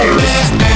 Networks. 0.00 0.69